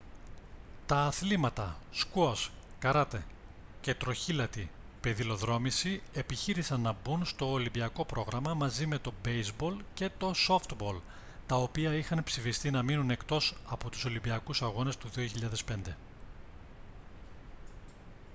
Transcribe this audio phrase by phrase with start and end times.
[0.85, 3.23] τα αθλήματα σκουός καράτε
[3.81, 4.69] και τροχήλατη
[5.01, 10.95] πεδιλοδρόμηση επιχείρησαν να μπουν στο ολυμπιακό πρόγραμμα μαζί με το μπέηζμπολ και το σόφτμπολ
[11.47, 15.93] τα οποία είχαν ψηφιστεί να μείνουν εκτός από τους ολυμπιακούς αγώνες το 2005